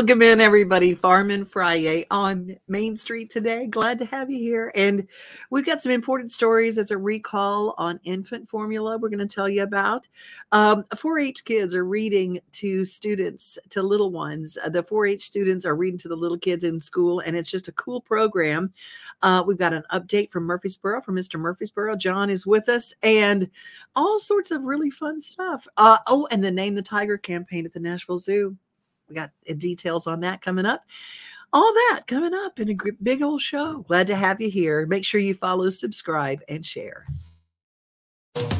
[0.00, 0.94] Welcome in, everybody.
[0.94, 3.66] Farm Friday on Main Street today.
[3.66, 4.72] Glad to have you here.
[4.74, 5.06] And
[5.50, 9.46] we've got some important stories as a recall on infant formula we're going to tell
[9.46, 10.08] you about.
[10.52, 14.56] Um, 4 H kids are reading to students, to little ones.
[14.64, 17.50] Uh, the 4 H students are reading to the little kids in school, and it's
[17.50, 18.72] just a cool program.
[19.20, 21.38] Uh, we've got an update from Murfreesboro, from Mr.
[21.38, 21.94] Murfreesboro.
[21.96, 23.50] John is with us, and
[23.94, 25.68] all sorts of really fun stuff.
[25.76, 28.56] Uh, oh, and the Name the Tiger campaign at the Nashville Zoo.
[29.10, 30.84] We got uh, details on that coming up.
[31.52, 33.80] All that coming up in a big old show.
[33.88, 34.86] Glad to have you here.
[34.86, 37.06] Make sure you follow, subscribe, and share.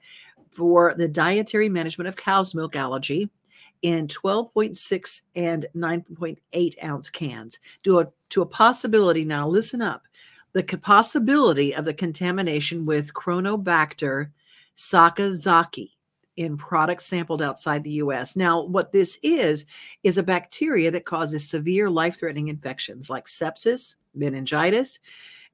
[0.50, 3.28] for the dietary management of cow's milk allergy
[3.82, 9.24] in 12.6 and 9.8 ounce cans to a, to a possibility.
[9.24, 10.02] Now, listen up
[10.52, 14.30] the possibility of the contamination with Cronobacter
[14.74, 15.95] sakazakii
[16.36, 18.36] in products sampled outside the US.
[18.36, 19.64] Now, what this is,
[20.02, 24.98] is a bacteria that causes severe life threatening infections like sepsis, meningitis,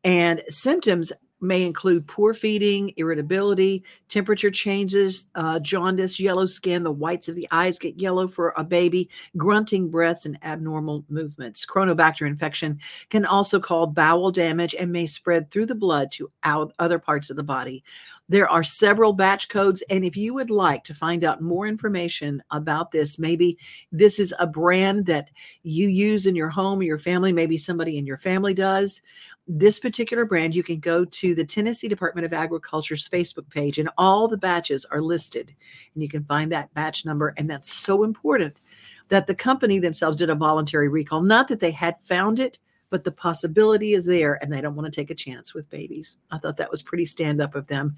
[0.05, 1.13] and symptoms
[1.43, 7.49] may include poor feeding, irritability, temperature changes, uh, jaundice, yellow skin, the whites of the
[7.51, 11.67] eyes get yellow for a baby, grunting breaths, and abnormal movements.
[11.67, 12.79] Cronobacter infection
[13.11, 17.29] can also cause bowel damage and may spread through the blood to out other parts
[17.29, 17.83] of the body.
[18.29, 22.43] There are several batch codes, and if you would like to find out more information
[22.51, 23.59] about this, maybe
[23.91, 25.29] this is a brand that
[25.65, 29.03] you use in your home or your family, maybe somebody in your family does
[29.49, 33.91] this particular brand, you can go to the Tennessee Department of Agriculture's Facebook page, and
[33.99, 35.55] all the batches are listed.
[35.95, 37.35] And you can find that batch number.
[37.37, 38.61] And that's so important
[39.09, 41.23] that the company themselves did a voluntary recall.
[41.23, 42.59] Not that they had found it,
[42.93, 46.19] but the possibility is there, and they don't want to take a chance with babies.
[46.31, 47.97] I thought that was pretty stand up of them.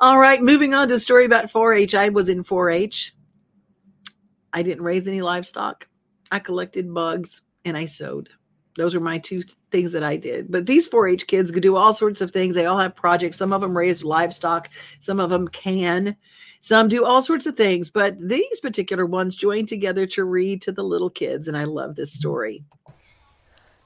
[0.00, 1.94] All right, moving on to a story about 4 H.
[1.94, 3.14] I was in 4 H.
[4.54, 5.86] I didn't raise any livestock,
[6.32, 8.30] I collected bugs, and I sewed.
[8.76, 10.50] Those are my two things that I did.
[10.50, 12.54] But these 4 H kids could do all sorts of things.
[12.54, 13.36] They all have projects.
[13.36, 14.70] Some of them raise livestock,
[15.00, 16.16] some of them can,
[16.60, 17.90] some do all sorts of things.
[17.90, 21.46] But these particular ones join together to read to the little kids.
[21.46, 22.64] And I love this story.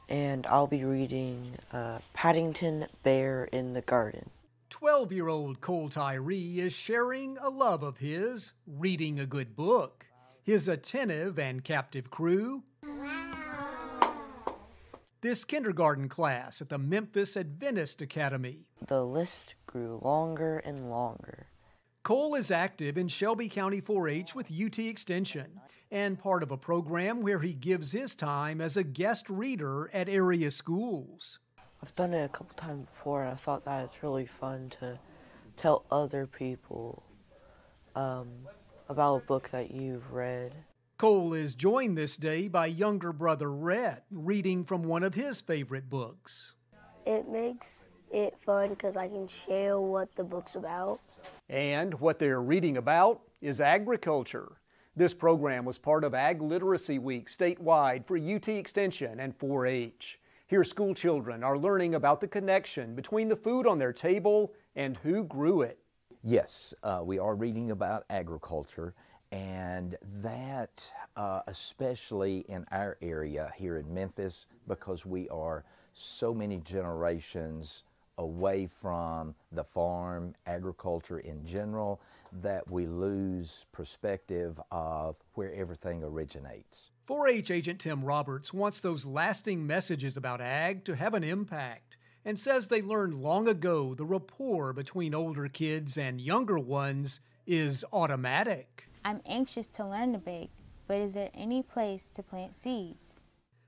[0.08, 4.30] And I'll be reading uh, Paddington Bear in the Garden.
[4.70, 10.06] 12 year old Cole Tyree is sharing a love of his, reading a good book.
[10.42, 12.64] His attentive and captive crew
[15.24, 18.66] this kindergarten class at the Memphis Adventist Academy.
[18.88, 21.46] The list grew longer and longer.
[22.04, 25.58] Cole is active in Shelby County 4 H with UT Extension
[25.90, 30.06] and part of a program where he gives his time as a guest reader at
[30.06, 31.38] area schools.
[31.82, 34.98] I've done it a couple times before and I thought that it's really fun to
[35.56, 37.02] tell other people
[37.96, 38.28] um,
[38.90, 40.54] about a book that you've read.
[40.98, 45.88] Cole is joined this day by younger brother Rhett, reading from one of his favorite
[45.88, 46.52] books.
[47.06, 51.00] It makes it fun because I can share what the book's about.
[51.54, 54.56] And what they're reading about is agriculture.
[54.96, 60.18] This program was part of Ag Literacy Week statewide for UT Extension and 4 H.
[60.48, 64.96] Here, school children are learning about the connection between the food on their table and
[64.96, 65.78] who grew it.
[66.24, 68.92] Yes, uh, we are reading about agriculture
[69.30, 75.62] and that, uh, especially in our area here in Memphis, because we are
[75.92, 77.84] so many generations
[78.18, 82.00] away from the farm, agriculture in general,
[82.32, 86.90] that we lose perspective of where everything originates.
[87.06, 91.96] 4 H agent Tim Roberts wants those lasting messages about ag to have an impact
[92.24, 97.84] and says they learned long ago the rapport between older kids and younger ones is
[97.92, 98.88] automatic.
[99.04, 100.50] I'm anxious to learn to bake,
[100.86, 103.03] but is there any place to plant seeds?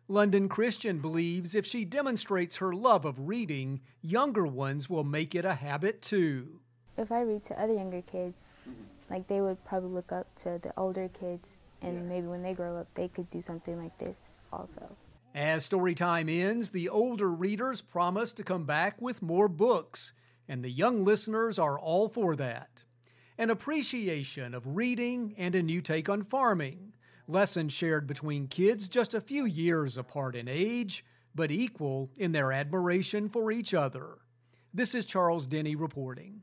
[0.09, 5.45] London Christian believes if she demonstrates her love of reading, younger ones will make it
[5.45, 6.61] a habit too.
[6.97, 8.55] If I read to other younger kids,
[9.11, 12.77] like they would probably look up to the older kids, and maybe when they grow
[12.77, 14.97] up, they could do something like this also.
[15.35, 20.13] As story time ends, the older readers promise to come back with more books,
[20.49, 22.85] and the young listeners are all for that.
[23.37, 26.93] An appreciation of reading and a new take on farming.
[27.29, 32.53] Lessons shared between kids just a few years apart in age, but equal in their
[32.53, 34.19] admiration for each other.
[34.73, 36.43] This is Charles Denny reporting.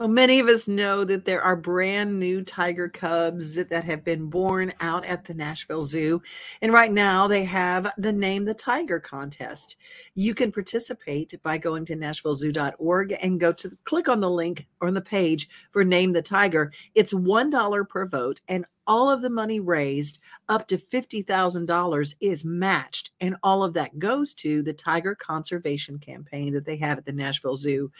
[0.00, 4.28] Well, many of us know that there are brand new tiger cubs that have been
[4.28, 6.20] born out at the Nashville Zoo.
[6.62, 9.76] And right now they have the Name the Tiger contest.
[10.16, 14.94] You can participate by going to nashvillezoo.org and go to click on the link on
[14.94, 16.72] the page for Name the Tiger.
[16.96, 23.10] It's $1 per vote and all of the money raised up to $50,000 is matched
[23.20, 27.12] and all of that goes to the tiger conservation campaign that they have at the
[27.12, 27.90] Nashville Zoo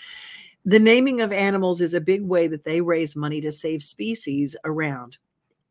[0.64, 4.56] the naming of animals is a big way that they raise money to save species
[4.64, 5.18] around.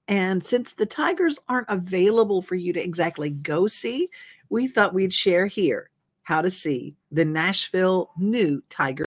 [0.08, 4.10] And since the tigers aren't available for you to exactly go see,
[4.50, 5.90] we thought we'd share here
[6.24, 9.06] how to see the Nashville new tiger.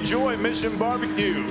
[0.00, 1.46] Enjoy Mission Barbecue.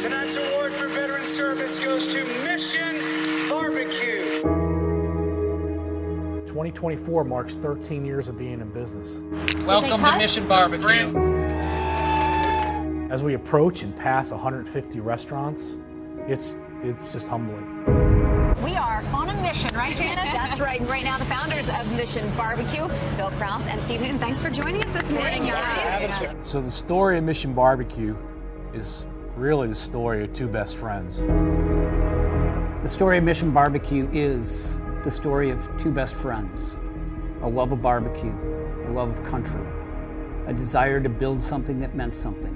[0.00, 4.40] Tonight's award for veteran service goes to Mission Barbecue.
[6.46, 9.20] 2024 marks 13 years of being in business.
[9.66, 11.14] Welcome to Mission Barbecue.
[13.10, 15.80] As we approach and pass 150 restaurants,
[16.26, 18.05] it's it's just humbling.
[19.76, 20.24] Right, Janet?
[20.32, 20.80] That's right.
[20.80, 24.50] And right now, the founders of Mission Barbecue, Bill Kraus and Steve Newton, thanks for
[24.50, 25.44] joining us this morning.
[25.46, 26.34] Yeah.
[26.42, 28.16] So the story of Mission Barbecue
[28.72, 29.06] is
[29.36, 31.20] really the story of two best friends.
[31.20, 36.76] The story of Mission Barbecue is the story of two best friends
[37.42, 38.32] a love of barbecue,
[38.88, 39.60] a love of country,
[40.46, 42.54] a desire to build something that meant something.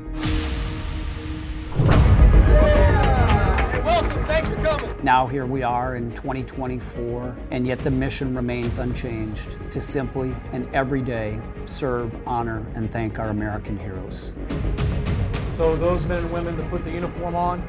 [4.30, 4.50] Welcome.
[4.56, 5.04] Thanks for coming.
[5.04, 10.72] Now, here we are in 2024, and yet the mission remains unchanged to simply and
[10.74, 14.34] every day serve, honor, and thank our American heroes.
[15.50, 17.62] So those men and women that put the uniform on,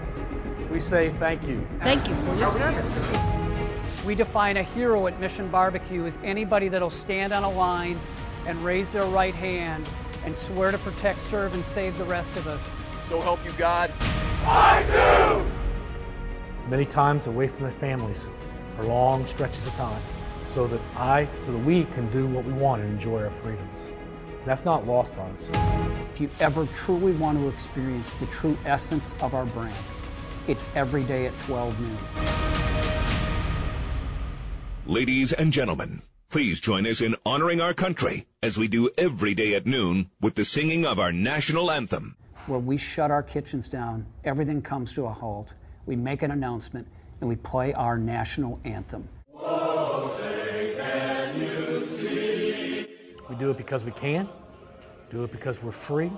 [0.70, 1.68] we say thank you.
[1.80, 4.06] Thank you for your service.
[4.06, 8.00] We define a hero at Mission Barbecue as anybody that'll stand on a line
[8.46, 9.88] and raise their right hand
[10.25, 12.75] and swear to protect, serve, and save the rest of us.
[13.03, 13.91] So help you God.
[14.44, 15.50] I do!
[16.71, 18.31] Many times away from their families
[18.75, 20.01] for long stretches of time,
[20.45, 23.91] so that I, so that we can do what we want and enjoy our freedoms.
[24.45, 25.51] That's not lost on us.
[26.11, 29.75] If you ever truly want to experience the true essence of our brand,
[30.47, 31.97] it's every day at 12 noon.
[34.85, 39.55] Ladies and gentlemen, please join us in honoring our country as we do every day
[39.55, 42.15] at noon with the singing of our national anthem.
[42.47, 45.53] where we shut our kitchens down, everything comes to a halt,
[45.85, 46.88] we make an announcement,
[47.19, 49.07] and we play our national anthem.
[53.29, 54.27] We do it because we can,
[55.09, 56.11] do it because we're free.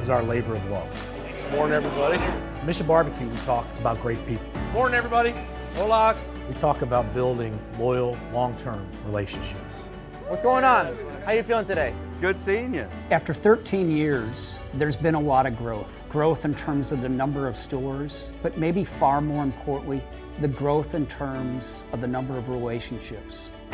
[0.01, 1.07] is our labor of love.
[1.51, 2.19] Morning, everybody.
[2.65, 4.45] Mission Barbecue, we talk about great people.
[4.73, 5.33] Morning, everybody.
[5.75, 6.17] Hola.
[6.47, 9.89] We talk about building loyal, long-term relationships.
[10.27, 10.97] What's going on?
[11.25, 11.93] How you feeling today?
[12.19, 12.87] Good seeing you.
[13.09, 16.05] After 13 years, there's been a lot of growth.
[16.09, 20.03] Growth in terms of the number of stores, but maybe far more importantly,
[20.39, 23.51] the growth in terms of the number of relationships.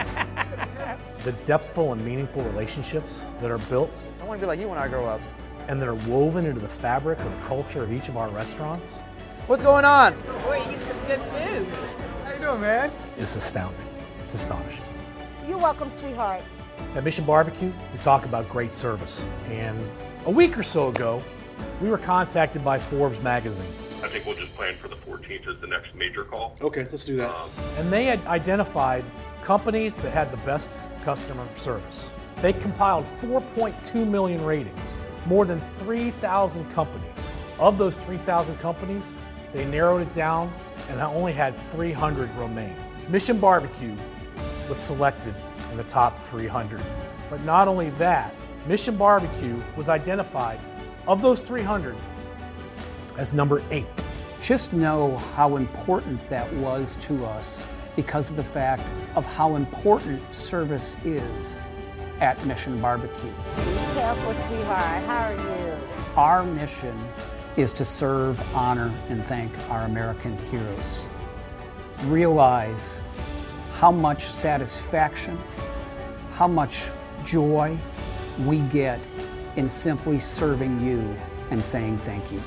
[1.24, 4.78] the depthful and meaningful relationships that are built I want to be like you when
[4.78, 5.22] I grow up.
[5.68, 9.02] and that are woven into the fabric of the culture of each of our restaurants
[9.48, 10.14] What's going on?
[10.44, 11.87] Boy, you some good food.
[12.48, 12.94] How doing, man?
[13.18, 13.86] is astounding.
[14.24, 14.86] It's astonishing.
[15.46, 16.44] You're welcome, sweetheart.
[16.96, 19.28] At Mission Barbecue, we talk about great service.
[19.50, 19.78] And
[20.26, 21.22] a week or so ago,
[21.82, 23.68] we were contacted by Forbes magazine.
[24.02, 26.56] I think we'll just plan for the 14th as the next major call.
[26.62, 27.32] Okay, let's do that.
[27.32, 27.50] Um,
[27.80, 29.04] And they had identified
[29.42, 32.14] companies that had the best customer service.
[32.38, 37.36] They compiled 4.2 million ratings, more than 3,000 companies.
[37.60, 40.54] Of those 3,000 companies, they narrowed it down
[40.90, 42.76] and I only had 300 remain.
[43.10, 43.96] Mission Barbecue
[44.70, 45.36] was selected
[45.72, 46.82] in the top 300.
[47.30, 48.34] But not only that,
[48.68, 50.60] Mission Barbecue was identified
[51.08, 51.96] of those 300
[53.18, 54.06] as number eight.
[54.42, 57.64] Just know how important that was to us
[57.96, 58.84] because of the fact
[59.16, 61.60] of how important service is
[62.22, 63.32] at Mission Barbecue.
[63.56, 63.64] Be
[63.94, 65.04] careful, sweetheart.
[65.06, 65.78] How are you?
[66.16, 66.98] Our mission
[67.58, 71.04] is to serve, honor, and thank our American heroes.
[72.04, 73.02] Realize
[73.74, 75.38] how much satisfaction,
[76.32, 76.92] how much
[77.26, 77.76] joy
[78.46, 79.00] we get
[79.56, 81.18] in simply serving you
[81.50, 82.42] and saying thank you.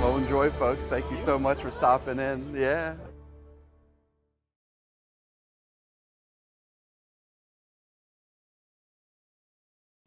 [0.00, 0.88] Well, enjoy, folks.
[0.88, 2.54] Thank you so much for stopping in.
[2.54, 2.96] Yeah.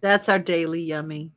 [0.01, 1.33] That's our daily yummy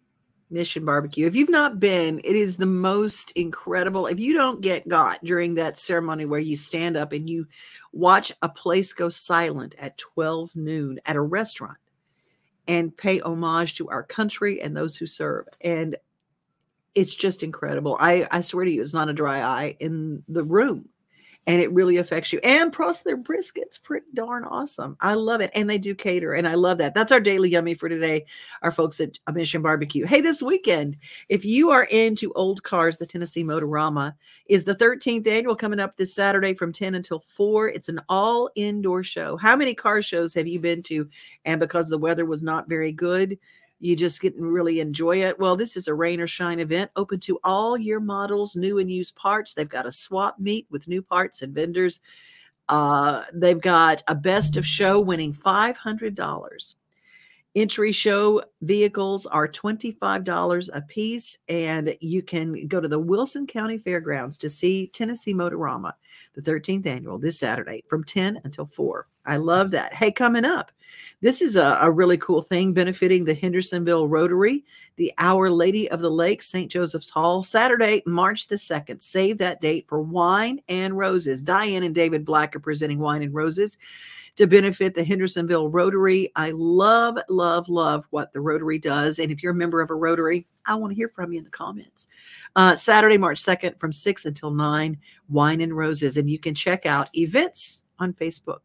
[0.52, 1.26] Mission Barbecue.
[1.26, 4.06] If you've not been, it is the most incredible.
[4.06, 7.46] If you don't get got during that ceremony where you stand up and you
[7.92, 11.78] watch a place go silent at 12 noon at a restaurant
[12.68, 15.46] and pay homage to our country and those who serve.
[15.62, 15.96] And
[16.94, 17.96] it's just incredible.
[17.98, 20.88] I, I swear to you, it's not a dry eye in the room.
[21.46, 22.38] And it really affects you.
[22.44, 24.96] And plus, their brisket's pretty darn awesome.
[25.00, 25.50] I love it.
[25.54, 26.34] And they do cater.
[26.34, 26.94] And I love that.
[26.94, 28.26] That's our daily yummy for today,
[28.62, 30.06] our folks at Mission Barbecue.
[30.06, 30.96] Hey, this weekend,
[31.28, 34.14] if you are into old cars, the Tennessee Motorama
[34.46, 37.68] is the 13th annual coming up this Saturday from 10 until 4.
[37.70, 39.36] It's an all indoor show.
[39.36, 41.08] How many car shows have you been to?
[41.44, 43.38] And because the weather was not very good,
[43.82, 45.36] you just get and really enjoy it.
[45.40, 48.88] Well, this is a rain or shine event open to all year models, new and
[48.88, 49.54] used parts.
[49.54, 52.00] They've got a swap meet with new parts and vendors.
[52.68, 56.74] Uh, they've got a best of show winning $500.
[57.54, 63.76] Entry show vehicles are $25 a piece, and you can go to the Wilson County
[63.76, 65.92] Fairgrounds to see Tennessee Motorama,
[66.32, 69.06] the 13th annual, this Saturday from 10 until 4.
[69.26, 69.92] I love that.
[69.92, 70.72] Hey, coming up,
[71.20, 74.64] this is a, a really cool thing benefiting the Hendersonville Rotary,
[74.96, 76.72] the Our Lady of the Lake, St.
[76.72, 79.02] Joseph's Hall, Saturday, March the 2nd.
[79.02, 81.44] Save that date for Wine and Roses.
[81.44, 83.76] Diane and David Black are presenting Wine and Roses
[84.36, 86.30] to benefit the Hendersonville Rotary.
[86.36, 89.18] I love, love, love what the Rotary does.
[89.18, 91.44] And if you're a member of a Rotary, I want to hear from you in
[91.44, 92.08] the comments.
[92.56, 94.98] Uh, Saturday, March 2nd from 6 until 9,
[95.28, 96.16] Wine and Roses.
[96.16, 98.60] And you can check out events on Facebook.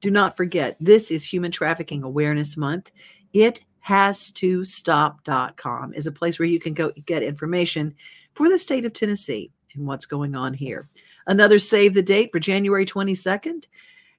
[0.00, 2.90] Do not forget, this is Human Trafficking Awareness Month.
[3.32, 7.94] It has to stop.com is a place where you can go get information
[8.34, 10.88] for the state of Tennessee and what's going on here.
[11.26, 13.66] Another save the date for January 22nd.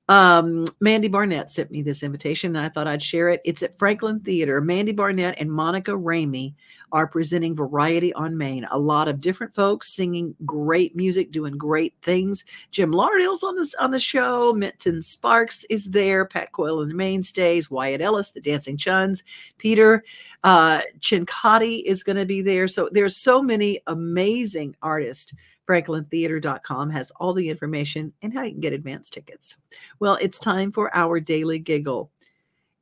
[0.10, 3.40] Um, Mandy Barnett sent me this invitation and I thought I'd share it.
[3.46, 4.60] It's at Franklin Theater.
[4.60, 6.54] Mandy Barnett and Monica Ramey
[6.92, 8.68] are presenting Variety on Main.
[8.72, 12.44] A lot of different folks singing great music, doing great things.
[12.72, 14.54] Jim Lauderdale's on this on the show.
[14.54, 16.26] Minton Sparks is there.
[16.26, 17.72] Pat Coyle and the Mainstays.
[17.72, 19.24] Wyatt Ellis, the Dancing Chuns.
[19.60, 20.04] Peter
[20.44, 22.68] uh, Cincotti is going to be there.
[22.68, 25.34] So there's so many amazing artists
[25.68, 29.58] franklintheater.com has all the information and how you can get advance tickets.
[30.00, 32.12] Well, it's time for our daily giggle.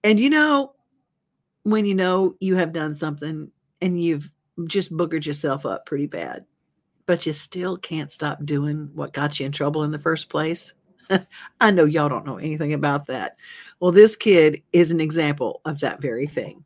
[0.04, 0.74] And you know,
[1.64, 4.32] when you know you have done something and you've
[4.66, 6.46] just boogered yourself up pretty bad,
[7.06, 10.74] but you still can't stop doing what got you in trouble in the first place.
[11.62, 13.38] I know y'all don't know anything about that.
[13.80, 16.64] Well, this kid is an example of that very thing.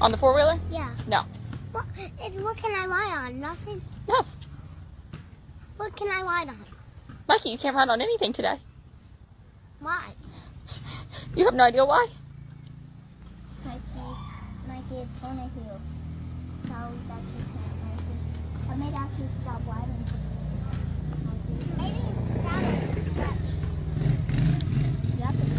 [0.00, 0.58] On the four wheeler?
[0.70, 0.90] Yeah.
[1.06, 1.24] No.
[1.72, 1.84] What?
[2.40, 3.40] What can I ride on?
[3.40, 3.82] Nothing.
[4.08, 4.24] No.
[5.76, 6.64] What can I ride on?
[7.28, 8.56] Mikey, you can't ride on anything today.
[9.80, 10.12] Why?
[11.36, 12.06] You have no idea why?
[13.64, 13.80] Mikey,
[14.66, 15.80] Mikey, it's gonna heal.
[16.68, 18.14] No, it's actually can't, Mikey.
[18.70, 20.04] I may actually stop riding.
[21.78, 23.36] Maybe it's down.
[25.18, 25.49] Yep.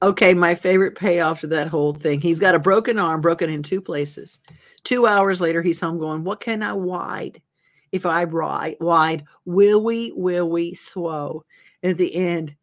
[0.00, 2.20] Okay, my favorite payoff to that whole thing.
[2.20, 4.38] He's got a broken arm, broken in two places.
[4.84, 7.42] Two hours later, he's home going, What can I wide?
[7.90, 11.40] If I ride wide, will we, will we, swow?
[11.82, 12.54] And at the end,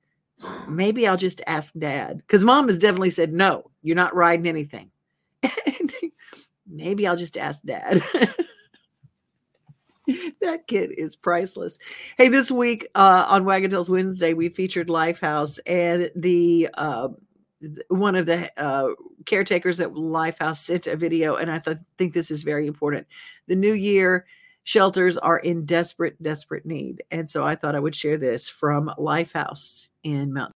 [0.69, 2.17] maybe I'll just ask dad.
[2.17, 4.89] Because mom has definitely said, No, you're not riding anything.
[6.67, 8.01] maybe I'll just ask dad.
[10.41, 11.77] that kid is priceless.
[12.17, 17.09] Hey, this week uh, on Wagon Tales Wednesday, we featured Lifehouse, and the uh,
[17.89, 18.89] one of the uh,
[19.25, 23.07] caretakers at Lifehouse sent a video, and I th- think this is very important.
[23.47, 24.25] The new year
[24.63, 28.91] shelters are in desperate, desperate need, and so I thought I would share this from
[28.97, 30.51] Lifehouse in Mount.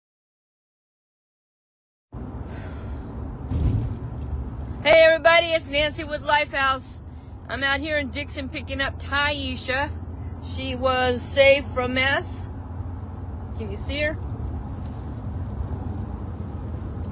[4.84, 7.02] Hey everybody, it's Nancy with Lifehouse.
[7.50, 9.90] I'm out here in Dickson picking up Taisha.
[10.44, 12.48] She was saved from mess.
[13.58, 14.18] Can you see her?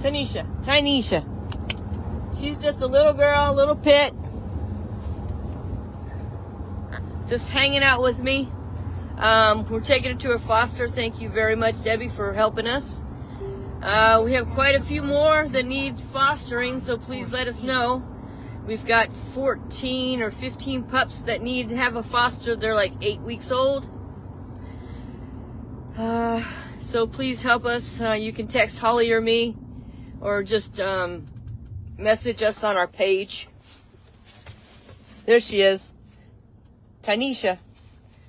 [0.05, 1.25] Tanisha, Tanisha.
[2.39, 4.13] She's just a little girl, a little pit.
[7.27, 8.47] Just hanging out with me.
[9.17, 10.87] Um, we're taking her to her foster.
[10.87, 13.01] Thank you very much, Debbie, for helping us.
[13.81, 18.05] Uh, we have quite a few more that need fostering, so please let us know.
[18.67, 22.55] We've got 14 or 15 pups that need to have a foster.
[22.55, 23.89] They're like eight weeks old.
[25.97, 26.43] Uh,
[26.77, 27.99] so please help us.
[27.99, 29.55] Uh, you can text Holly or me,
[30.25, 31.23] or just um,
[31.99, 33.47] message us on our page.
[35.27, 35.93] There she is.
[37.03, 37.59] Tanisha.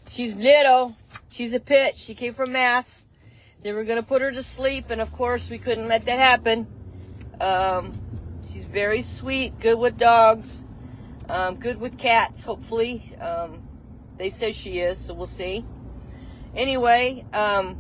[0.07, 0.95] She's little.
[1.31, 1.97] She's a pit.
[1.97, 3.07] She came from Mass.
[3.63, 6.19] They were going to put her to sleep, and of course, we couldn't let that
[6.19, 6.67] happen.
[7.41, 7.99] Um,
[8.47, 10.67] she's very sweet, good with dogs,
[11.31, 13.17] um, good with cats, hopefully.
[13.19, 13.63] Um,
[14.19, 15.65] they say she is, so we'll see.
[16.55, 17.79] Anyway, um,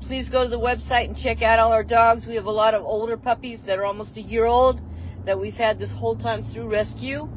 [0.00, 2.26] please go to the website and check out all our dogs.
[2.26, 4.80] We have a lot of older puppies that are almost a year old
[5.24, 7.28] that we've had this whole time through rescue.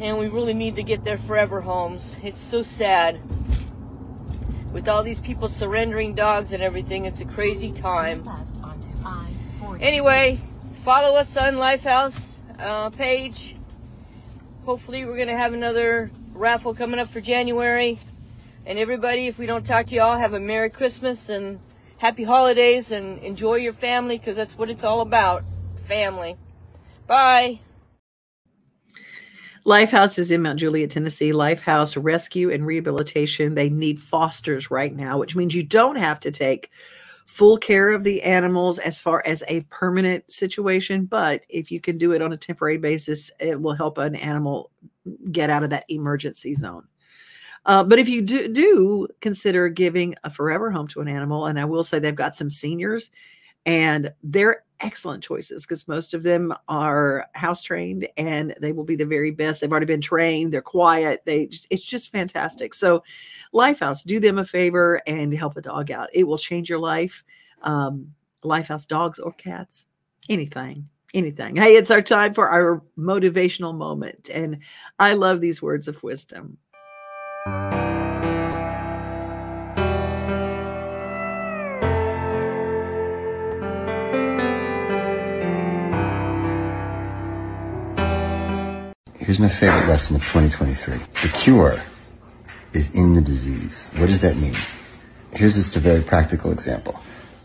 [0.00, 2.16] And we really need to get their forever homes.
[2.22, 3.20] It's so sad
[4.72, 7.06] with all these people surrendering dogs and everything.
[7.06, 8.28] It's a crazy time.
[9.80, 10.38] Anyway,
[10.82, 13.56] follow us on Lifehouse uh, page.
[14.64, 17.98] Hopefully, we're going to have another raffle coming up for January.
[18.66, 21.60] And everybody, if we don't talk to you all, have a Merry Christmas and
[21.98, 25.44] happy holidays and enjoy your family because that's what it's all about
[25.86, 26.36] family.
[27.06, 27.60] Bye.
[29.64, 31.30] Lifehouse is in Mount Juliet, Tennessee.
[31.30, 33.54] Lifehouse Rescue and Rehabilitation.
[33.54, 36.70] They need fosters right now, which means you don't have to take
[37.26, 41.04] full care of the animals as far as a permanent situation.
[41.04, 44.72] But if you can do it on a temporary basis, it will help an animal
[45.30, 46.84] get out of that emergency zone.
[47.66, 51.60] Uh, but if you do, do consider giving a forever home to an animal, and
[51.60, 53.10] I will say they've got some seniors
[53.66, 58.94] and they're excellent choices because most of them are house trained and they will be
[58.94, 59.60] the very best.
[59.60, 62.74] They've already been trained they're quiet they just, it's just fantastic.
[62.74, 63.02] So
[63.52, 66.10] lifehouse do them a favor and help a dog out.
[66.12, 67.24] It will change your life
[67.62, 68.12] um,
[68.44, 69.86] lifehouse dogs or cats
[70.28, 71.56] anything anything.
[71.56, 74.58] Hey it's our time for our motivational moment and
[74.98, 76.58] i love these words of wisdom
[89.26, 90.98] Here's my favorite lesson of 2023.
[91.22, 91.80] The cure
[92.72, 93.90] is in the disease.
[93.96, 94.56] What does that mean?
[95.32, 97.00] Here's just a very practical example.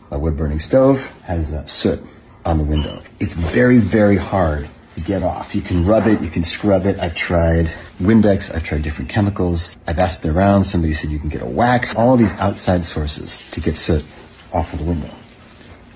[0.10, 2.04] A wood burning stove has a soot
[2.44, 3.04] on the window.
[3.20, 4.68] It's very, very hard
[5.06, 5.56] get off.
[5.56, 7.00] You can rub it, you can scrub it.
[7.00, 9.78] I've tried Windex, I've tried different chemicals.
[9.88, 13.62] I've asked around, somebody said you can get a wax, all these outside sources to
[13.62, 14.06] get soot
[14.54, 15.10] off of the window.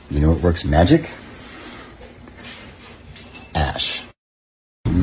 [0.10, 1.10] You know what works magic?
[3.54, 4.06] Ash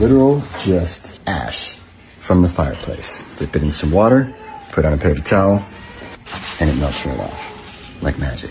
[0.02, 1.78] literal just ash
[2.18, 3.22] from the fireplace.
[3.38, 4.34] Dip it in some water,
[4.72, 5.64] put on a paper towel,
[6.58, 8.50] and it melts right off like magic.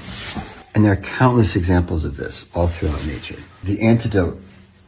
[0.74, 3.36] And there are countless examples of this all throughout nature.
[3.64, 4.42] The antidote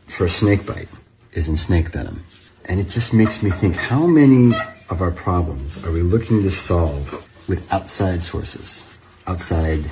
[0.07, 0.89] for a snake bite
[1.31, 2.23] is in snake venom.
[2.65, 4.55] And it just makes me think how many
[4.89, 8.87] of our problems are we looking to solve with outside sources?
[9.27, 9.83] Outside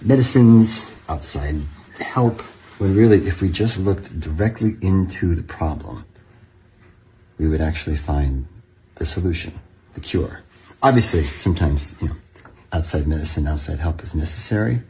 [0.00, 1.60] medicines, outside
[2.00, 2.40] help,
[2.78, 6.04] when really, if we just looked directly into the problem,
[7.38, 8.46] we would actually find
[8.96, 9.58] the solution,
[9.94, 10.40] the cure.
[10.82, 12.16] Obviously, sometimes, you know,
[12.72, 14.82] outside medicine, outside help is necessary,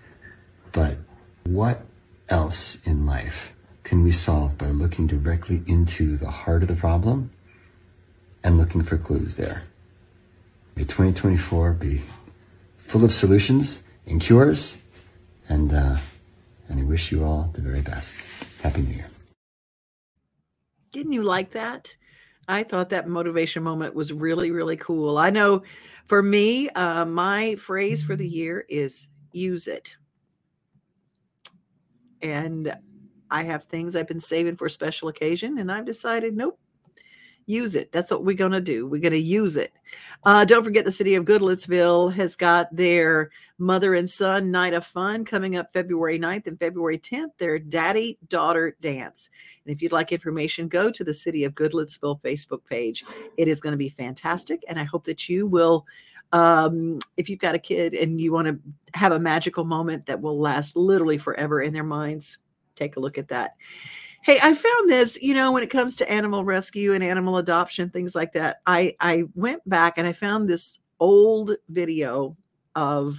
[0.72, 0.96] but
[1.44, 1.82] what
[2.28, 3.53] else in life
[3.84, 7.30] can we solve by looking directly into the heart of the problem
[8.42, 9.62] and looking for clues there?
[10.74, 12.02] May 2024 be
[12.78, 14.78] full of solutions and cures
[15.48, 15.98] and, uh,
[16.68, 18.16] and I wish you all the very best.
[18.62, 19.06] Happy New Year.
[20.90, 21.94] Didn't you like that?
[22.48, 25.18] I thought that motivation moment was really, really cool.
[25.18, 25.62] I know
[26.06, 29.96] for me, uh, my phrase for the year is use it.
[32.22, 32.74] And
[33.34, 36.56] I have things I've been saving for special occasion, and I've decided, nope,
[37.46, 37.90] use it.
[37.90, 38.86] That's what we're going to do.
[38.86, 39.72] We're going to use it.
[40.22, 44.86] Uh, don't forget the city of Goodlettsville has got their mother and son night of
[44.86, 49.30] fun coming up February 9th and February 10th, their daddy daughter dance.
[49.66, 53.04] And if you'd like information, go to the city of Goodlettsville Facebook page.
[53.36, 54.62] It is going to be fantastic.
[54.68, 55.88] And I hope that you will.
[56.32, 58.58] Um, if you've got a kid and you want to
[58.96, 62.38] have a magical moment that will last literally forever in their minds,
[62.74, 63.52] take a look at that.
[64.22, 67.90] Hey, I found this, you know, when it comes to animal rescue and animal adoption,
[67.90, 68.60] things like that.
[68.66, 72.36] I I went back and I found this old video
[72.74, 73.18] of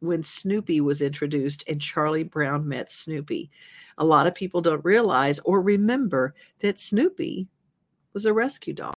[0.00, 3.50] when Snoopy was introduced and Charlie Brown met Snoopy.
[3.98, 7.48] A lot of people don't realize or remember that Snoopy
[8.14, 8.94] was a rescue dog.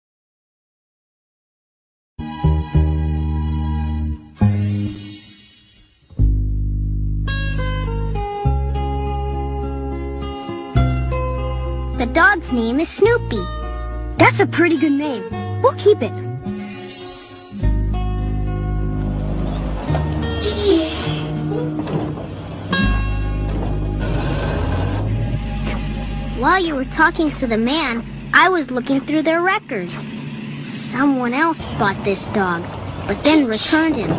[12.02, 13.38] The dog's name is Snoopy.
[14.16, 15.22] That's a pretty good name.
[15.62, 16.10] We'll keep it.
[26.40, 29.94] While you were talking to the man, I was looking through their records.
[30.90, 32.64] Someone else bought this dog,
[33.06, 34.10] but then returned him.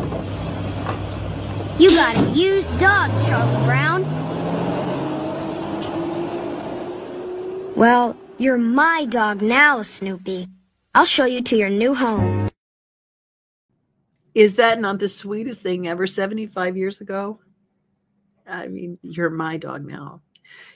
[1.77, 4.03] You got a used dog, Charlie Brown.
[7.75, 10.47] Well, you're my dog now, Snoopy.
[10.93, 12.51] I'll show you to your new home.
[14.35, 17.39] Is that not the sweetest thing ever 75 years ago?
[18.47, 20.21] I mean, you're my dog now.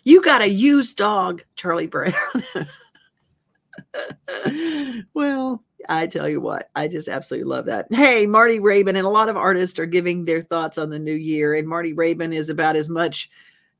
[0.06, 2.14] You got a used dog, Charlie Brown.
[5.14, 7.86] well, I tell you what, I just absolutely love that.
[7.92, 11.14] Hey, Marty Raybon, and a lot of artists are giving their thoughts on the new
[11.14, 13.30] year, and Marty Raybon is about as much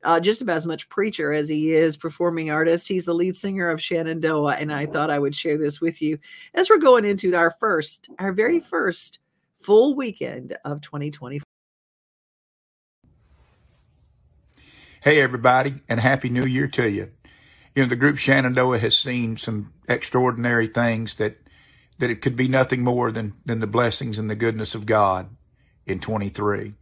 [0.04, 2.88] uh, just about as much preacher as he is performing artist.
[2.88, 6.18] He's the lead singer of Shenandoah, and I thought I would share this with you
[6.54, 9.18] as we're going into our first, our very first
[9.62, 11.44] full weekend of 2024.
[15.00, 17.10] Hey, everybody, and Happy New Year to you.
[17.74, 21.38] You know, the group Shenandoah has seen some extraordinary things that,
[21.98, 25.28] that it could be nothing more than, than the blessings and the goodness of God
[25.86, 26.74] in 23.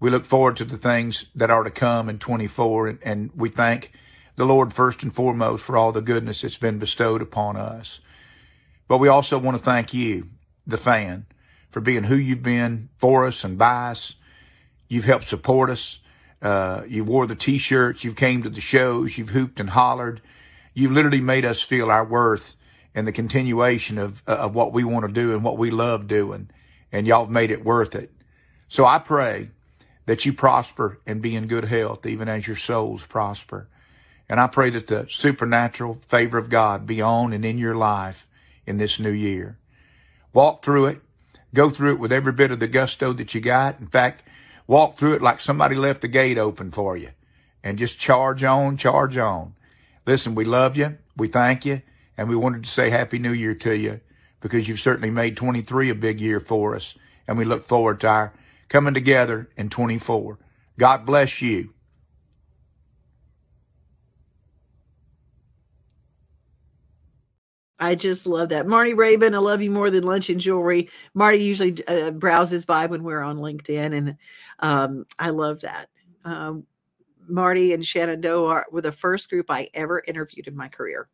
[0.00, 3.50] We look forward to the things that are to come in 24, and, and we
[3.50, 3.92] thank
[4.36, 8.00] the Lord first and foremost for all the goodness that's been bestowed upon us.
[8.88, 10.28] But we also want to thank you,
[10.66, 11.26] the fan,
[11.68, 14.14] for being who you've been for us and by us.
[14.88, 16.00] You've helped support us.
[16.40, 18.02] Uh, you wore the t-shirts.
[18.02, 19.18] You've came to the shows.
[19.18, 20.22] You've hooped and hollered.
[20.72, 22.56] You've literally made us feel our worth
[22.94, 26.48] and the continuation of, of what we want to do and what we love doing.
[26.90, 28.10] And y'all have made it worth it.
[28.68, 29.50] So I pray
[30.06, 33.68] that you prosper and be in good health, even as your souls prosper.
[34.28, 38.26] And I pray that the supernatural favor of God be on and in your life
[38.66, 39.58] in this new year.
[40.32, 41.00] Walk through it.
[41.52, 43.80] Go through it with every bit of the gusto that you got.
[43.80, 44.22] In fact,
[44.68, 47.10] walk through it like somebody left the gate open for you
[47.64, 49.54] and just charge on, charge on.
[50.06, 50.96] Listen, we love you.
[51.16, 51.82] We thank you.
[52.16, 54.00] And we wanted to say Happy New Year to you
[54.40, 56.94] because you've certainly made 23 a big year for us.
[57.26, 58.32] And we look forward to our
[58.70, 60.38] coming together in 24.
[60.78, 61.74] God bless you.
[67.78, 68.66] I just love that.
[68.66, 70.90] Marty Raybon, I love you more than lunch and jewelry.
[71.14, 74.16] Marty usually uh, browses by when we're on LinkedIn, and
[74.60, 75.88] um, I love that.
[76.24, 76.66] Um,
[77.26, 81.08] Marty and Shannon Shenandoah were the first group I ever interviewed in my career.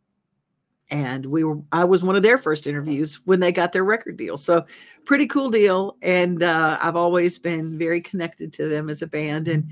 [0.90, 4.16] And we were, I was one of their first interviews when they got their record
[4.16, 4.36] deal.
[4.36, 4.64] So,
[5.04, 5.96] pretty cool deal.
[6.00, 9.48] And uh, I've always been very connected to them as a band.
[9.48, 9.70] And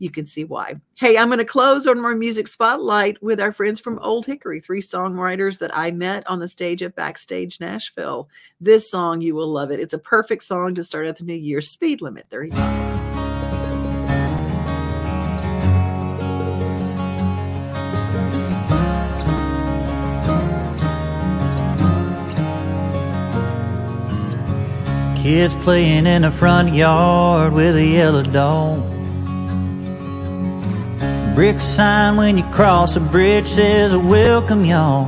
[0.00, 0.74] you can see why.
[0.96, 4.60] Hey, I'm going to close on my music spotlight with our friends from Old Hickory,
[4.60, 8.28] three songwriters that I met on the stage at Backstage Nashville.
[8.60, 9.78] This song, you will love it.
[9.78, 11.60] It's a perfect song to start at the new year.
[11.60, 12.99] Speed limit 35.
[25.30, 28.80] Kids playing in the front yard with a yellow dog.
[31.36, 35.06] Brick sign when you cross a bridge says welcome y'all.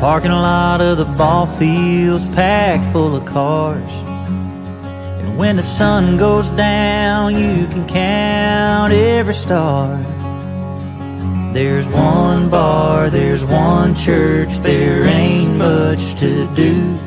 [0.00, 3.92] Parking lot of the ball fields packed full of cars.
[5.22, 9.96] And when the sun goes down, you can count every star.
[11.52, 16.98] There's one bar, there's one church, there ain't much to do.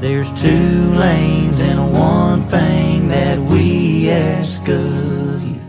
[0.00, 5.60] There's two lanes and one thing that we ask of you.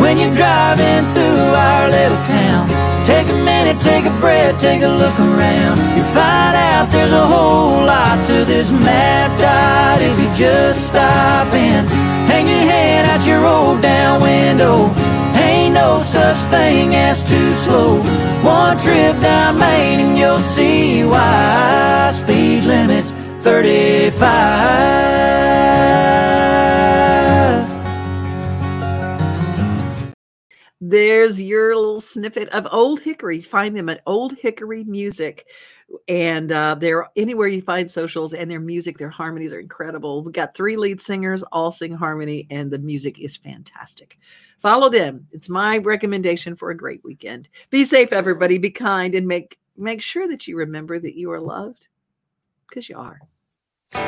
[0.00, 2.68] When you're driving through our little town,
[3.04, 5.78] take a minute, take a breath, take a look around.
[5.96, 11.52] You find out there's a whole lot to this map dot if you just stop
[11.54, 11.88] and
[12.30, 15.11] hang your head out your rolled down window.
[15.82, 17.96] No such thing as too slow.
[18.44, 25.81] One trip down Main and you'll see why speed limits 35.
[30.84, 33.40] There's your little snippet of Old Hickory.
[33.40, 35.46] Find them at Old Hickory Music.
[36.08, 40.24] And uh, they're anywhere you find socials and their music, their harmonies are incredible.
[40.24, 44.18] We've got three lead singers, all sing harmony, and the music is fantastic.
[44.58, 45.28] Follow them.
[45.30, 47.48] It's my recommendation for a great weekend.
[47.70, 48.58] Be safe, everybody.
[48.58, 51.86] Be kind and make make sure that you remember that you are loved
[52.68, 53.20] because you are.
[53.94, 54.00] We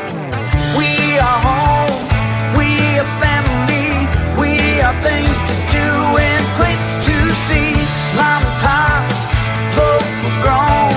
[1.20, 2.58] are home.
[2.58, 3.53] We are family.
[4.74, 7.74] We are things to do and place to see.
[8.18, 9.22] Mom and pops,
[9.78, 10.94] local grown,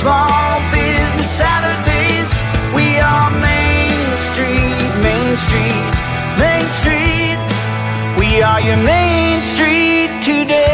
[0.00, 2.30] small business Saturdays.
[2.74, 5.86] We are Main Street, Main Street,
[6.42, 7.38] Main Street.
[8.18, 10.71] We are your Main Street too.